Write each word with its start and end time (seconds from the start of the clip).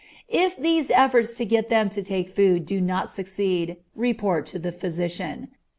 If 0.33 0.57
these 0.57 0.89
efforts 0.89 1.35
to 1.35 1.45
get 1.45 1.69
them 1.69 1.87
to 1.91 2.01
take 2.01 2.29
food 2.35 2.65
do 2.65 2.81
not 2.81 3.11
succeed, 3.11 3.77
report 3.95 4.47
to 4.47 4.57
the 4.57 4.71
physician. 4.71 5.49